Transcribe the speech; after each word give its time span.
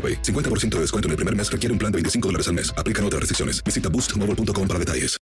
AroPay. 0.00 0.22
50% 0.22 0.76
de 0.76 0.80
descuento 0.80 1.08
en 1.08 1.10
el 1.10 1.16
primer 1.16 1.36
mes 1.36 1.52
requiere 1.52 1.72
un 1.72 1.78
plan 1.78 1.92
de 1.92 1.96
25 1.96 2.28
dólares 2.28 2.48
al 2.48 2.54
mes. 2.54 2.72
Aplican 2.78 3.04
otras 3.04 3.20
restricciones. 3.20 3.62
Visita 3.62 3.90
boostmobile.com 3.90 4.66
para 4.66 4.78
detalles. 4.78 5.20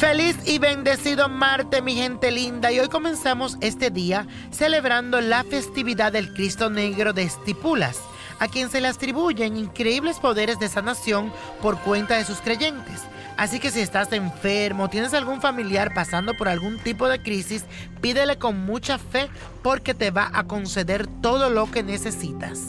Feliz 0.00 0.38
y 0.46 0.58
bendecido 0.58 1.28
Marte, 1.28 1.82
mi 1.82 1.94
gente 1.94 2.30
linda. 2.30 2.72
Y 2.72 2.80
hoy 2.80 2.88
comenzamos 2.88 3.58
este 3.60 3.90
día 3.90 4.26
celebrando 4.50 5.20
la 5.20 5.44
festividad 5.44 6.10
del 6.10 6.32
Cristo 6.32 6.70
Negro 6.70 7.12
de 7.12 7.24
Estipulas, 7.24 8.00
a 8.40 8.48
quien 8.48 8.70
se 8.70 8.80
le 8.80 8.88
atribuyen 8.88 9.56
increíbles 9.56 10.18
poderes 10.18 10.58
de 10.58 10.68
sanación 10.68 11.32
por 11.62 11.78
cuenta 11.78 12.16
de 12.16 12.24
sus 12.24 12.40
creyentes. 12.40 13.02
Así 13.40 13.58
que 13.58 13.70
si 13.70 13.80
estás 13.80 14.12
enfermo, 14.12 14.90
tienes 14.90 15.14
algún 15.14 15.40
familiar 15.40 15.94
pasando 15.94 16.34
por 16.34 16.46
algún 16.46 16.78
tipo 16.78 17.08
de 17.08 17.22
crisis, 17.22 17.64
pídele 18.02 18.36
con 18.36 18.66
mucha 18.66 18.98
fe 18.98 19.30
porque 19.62 19.94
te 19.94 20.10
va 20.10 20.30
a 20.34 20.44
conceder 20.44 21.06
todo 21.22 21.48
lo 21.48 21.70
que 21.70 21.82
necesitas. 21.82 22.60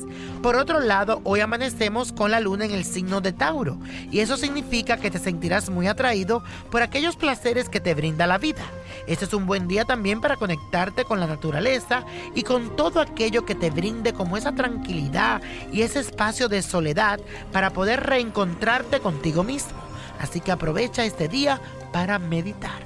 Por 0.41 0.55
otro 0.55 0.79
lado, 0.79 1.19
hoy 1.25 1.41
amanecemos 1.41 2.13
con 2.13 2.31
la 2.31 2.39
luna 2.39 2.63
en 2.63 2.71
el 2.71 2.85
signo 2.85 3.19
de 3.19 3.33
Tauro 3.33 3.79
y 4.11 4.21
eso 4.21 4.37
significa 4.37 4.95
que 4.95 5.11
te 5.11 5.19
sentirás 5.19 5.69
muy 5.69 5.87
atraído 5.87 6.41
por 6.69 6.83
aquellos 6.83 7.17
placeres 7.17 7.67
que 7.67 7.81
te 7.81 7.93
brinda 7.93 8.25
la 8.25 8.37
vida. 8.37 8.63
Este 9.07 9.25
es 9.25 9.33
un 9.33 9.47
buen 9.47 9.67
día 9.67 9.83
también 9.83 10.21
para 10.21 10.37
conectarte 10.37 11.03
con 11.03 11.19
la 11.19 11.27
naturaleza 11.27 12.05
y 12.33 12.43
con 12.43 12.77
todo 12.77 13.01
aquello 13.01 13.43
que 13.43 13.55
te 13.55 13.71
brinde 13.71 14.13
como 14.13 14.37
esa 14.37 14.55
tranquilidad 14.55 15.41
y 15.73 15.81
ese 15.81 15.99
espacio 15.99 16.47
de 16.47 16.61
soledad 16.61 17.19
para 17.51 17.71
poder 17.71 18.03
reencontrarte 18.03 19.01
contigo 19.01 19.43
mismo. 19.43 19.80
Así 20.21 20.39
que 20.39 20.51
aprovecha 20.51 21.03
este 21.03 21.27
día 21.27 21.59
para 21.91 22.19
meditar. 22.19 22.83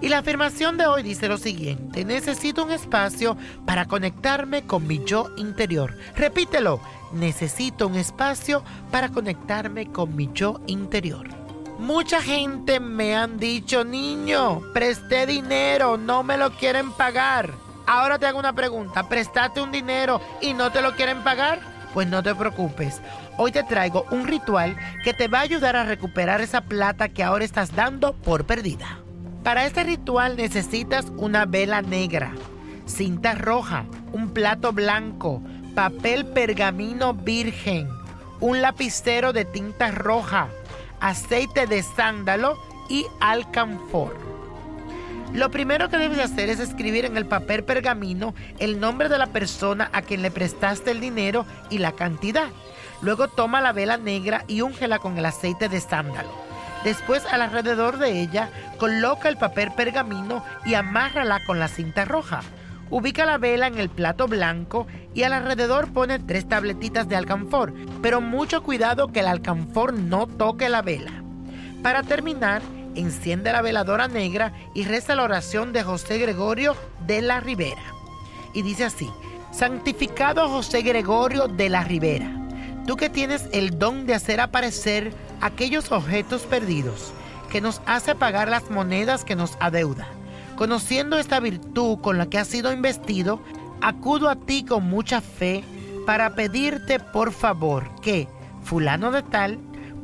Y 0.00 0.08
la 0.08 0.18
afirmación 0.18 0.78
de 0.78 0.86
hoy 0.86 1.02
dice 1.02 1.28
lo 1.28 1.36
siguiente, 1.36 2.04
necesito 2.04 2.64
un 2.64 2.70
espacio 2.70 3.36
para 3.66 3.84
conectarme 3.84 4.62
con 4.62 4.86
mi 4.86 5.04
yo 5.04 5.28
interior. 5.36 5.94
Repítelo, 6.16 6.80
necesito 7.12 7.88
un 7.88 7.96
espacio 7.96 8.62
para 8.90 9.10
conectarme 9.10 9.92
con 9.92 10.16
mi 10.16 10.30
yo 10.32 10.60
interior. 10.66 11.28
Mucha 11.78 12.22
gente 12.22 12.80
me 12.80 13.14
han 13.14 13.38
dicho, 13.38 13.84
niño, 13.84 14.62
presté 14.72 15.26
dinero, 15.26 15.98
no 15.98 16.22
me 16.22 16.38
lo 16.38 16.52
quieren 16.52 16.92
pagar. 16.92 17.52
Ahora 17.86 18.18
te 18.18 18.26
hago 18.26 18.38
una 18.38 18.54
pregunta, 18.54 19.08
¿prestaste 19.08 19.60
un 19.60 19.72
dinero 19.72 20.20
y 20.40 20.54
no 20.54 20.72
te 20.72 20.80
lo 20.80 20.94
quieren 20.94 21.22
pagar? 21.22 21.77
Pues 21.94 22.06
no 22.08 22.22
te 22.22 22.34
preocupes. 22.34 23.00
Hoy 23.36 23.52
te 23.52 23.62
traigo 23.62 24.04
un 24.10 24.26
ritual 24.26 24.76
que 25.04 25.14
te 25.14 25.28
va 25.28 25.38
a 25.38 25.42
ayudar 25.42 25.76
a 25.76 25.84
recuperar 25.84 26.40
esa 26.40 26.62
plata 26.62 27.08
que 27.08 27.22
ahora 27.22 27.44
estás 27.44 27.74
dando 27.74 28.12
por 28.12 28.44
perdida. 28.44 28.98
Para 29.42 29.64
este 29.64 29.84
ritual 29.84 30.36
necesitas 30.36 31.06
una 31.16 31.46
vela 31.46 31.80
negra, 31.80 32.32
cinta 32.86 33.34
roja, 33.34 33.84
un 34.12 34.30
plato 34.30 34.72
blanco, 34.72 35.42
papel 35.74 36.26
pergamino 36.26 37.14
virgen, 37.14 37.88
un 38.40 38.60
lapicero 38.60 39.32
de 39.32 39.44
tinta 39.44 39.90
roja, 39.90 40.48
aceite 41.00 41.66
de 41.66 41.82
sándalo 41.82 42.58
y 42.88 43.06
alcanfor. 43.20 44.37
Lo 45.32 45.50
primero 45.50 45.90
que 45.90 45.98
debes 45.98 46.18
hacer 46.18 46.48
es 46.48 46.58
escribir 46.58 47.04
en 47.04 47.16
el 47.16 47.26
papel 47.26 47.62
pergamino 47.62 48.34
el 48.58 48.80
nombre 48.80 49.08
de 49.08 49.18
la 49.18 49.26
persona 49.26 49.90
a 49.92 50.00
quien 50.00 50.22
le 50.22 50.30
prestaste 50.30 50.90
el 50.90 51.00
dinero 51.00 51.44
y 51.68 51.78
la 51.78 51.92
cantidad. 51.92 52.48
Luego 53.02 53.28
toma 53.28 53.60
la 53.60 53.72
vela 53.72 53.98
negra 53.98 54.44
y 54.48 54.62
úngela 54.62 54.98
con 54.98 55.18
el 55.18 55.26
aceite 55.26 55.68
de 55.68 55.80
sándalo. 55.80 56.30
Después 56.82 57.26
al 57.26 57.42
alrededor 57.42 57.98
de 57.98 58.22
ella 58.22 58.50
coloca 58.78 59.28
el 59.28 59.36
papel 59.36 59.70
pergamino 59.76 60.44
y 60.64 60.74
amárrala 60.74 61.44
con 61.44 61.58
la 61.58 61.68
cinta 61.68 62.06
roja. 62.06 62.40
Ubica 62.88 63.26
la 63.26 63.36
vela 63.36 63.66
en 63.66 63.78
el 63.78 63.90
plato 63.90 64.28
blanco 64.28 64.86
y 65.12 65.24
al 65.24 65.34
alrededor 65.34 65.92
pone 65.92 66.18
tres 66.20 66.48
tabletitas 66.48 67.06
de 67.06 67.16
alcanfor, 67.16 67.74
pero 68.00 68.22
mucho 68.22 68.62
cuidado 68.62 69.08
que 69.08 69.20
el 69.20 69.26
alcanfor 69.26 69.92
no 69.92 70.26
toque 70.26 70.70
la 70.70 70.80
vela. 70.80 71.12
Para 71.82 72.02
terminar, 72.02 72.62
enciende 72.98 73.52
la 73.52 73.62
veladora 73.62 74.08
negra 74.08 74.52
y 74.74 74.84
reza 74.84 75.14
la 75.14 75.24
oración 75.24 75.72
de 75.72 75.82
José 75.82 76.18
Gregorio 76.18 76.76
de 77.06 77.22
la 77.22 77.40
Ribera. 77.40 77.82
Y 78.52 78.62
dice 78.62 78.84
así, 78.84 79.10
Santificado 79.50 80.48
José 80.48 80.82
Gregorio 80.82 81.48
de 81.48 81.68
la 81.68 81.84
Ribera, 81.84 82.30
tú 82.86 82.96
que 82.96 83.08
tienes 83.08 83.48
el 83.52 83.78
don 83.78 84.06
de 84.06 84.14
hacer 84.14 84.40
aparecer 84.40 85.12
aquellos 85.40 85.90
objetos 85.92 86.42
perdidos, 86.42 87.12
que 87.50 87.60
nos 87.60 87.80
hace 87.86 88.14
pagar 88.14 88.48
las 88.48 88.70
monedas 88.70 89.24
que 89.24 89.36
nos 89.36 89.56
adeuda. 89.60 90.06
Conociendo 90.56 91.18
esta 91.18 91.40
virtud 91.40 91.98
con 92.00 92.18
la 92.18 92.26
que 92.26 92.38
has 92.38 92.48
sido 92.48 92.72
investido, 92.72 93.40
acudo 93.80 94.28
a 94.28 94.36
ti 94.36 94.64
con 94.64 94.84
mucha 94.84 95.20
fe 95.20 95.64
para 96.04 96.34
pedirte 96.34 96.98
por 97.00 97.32
favor 97.32 97.88
que, 98.00 98.28
fulano 98.62 99.10
de 99.12 99.22
tal, 99.22 99.58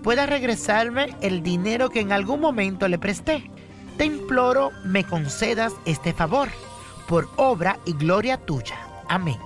pueda 0.04 0.26
regresarme 0.26 1.16
el 1.22 1.42
dinero 1.42 1.88
que 1.88 2.00
en 2.00 2.12
algún 2.12 2.38
momento 2.38 2.86
le 2.86 2.98
presté. 2.98 3.50
Te 3.96 4.04
imploro 4.04 4.70
me 4.84 5.02
concedas 5.02 5.72
este 5.86 6.12
favor, 6.12 6.50
por 7.08 7.28
obra 7.36 7.78
y 7.86 7.94
gloria 7.94 8.36
tuya. 8.36 8.78
Amén. 9.08 9.38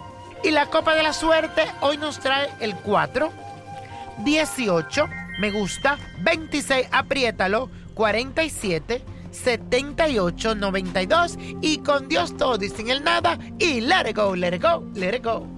Y 0.42 0.50
la 0.50 0.66
copa 0.66 0.94
de 0.94 1.04
la 1.04 1.12
suerte 1.12 1.62
hoy 1.80 1.96
nos 1.96 2.18
trae 2.18 2.48
el 2.60 2.74
4, 2.74 3.30
18, 4.24 5.08
me 5.38 5.52
gusta, 5.52 5.96
26, 6.20 6.88
apriétalo, 6.90 7.70
47 7.94 9.02
78 9.30 10.54
92 10.54 11.38
y 11.60 11.78
con 11.78 12.08
Dios 12.08 12.36
todo 12.36 12.64
y 12.64 12.70
sin 12.70 12.90
el 12.90 13.04
nada 13.04 13.38
y 13.58 13.80
let 13.80 14.08
it 14.08 14.16
go, 14.16 14.34
let 14.34 14.54
it 14.54 14.62
go, 14.62 14.84
let 14.94 15.14
it 15.14 15.24
go. 15.24 15.57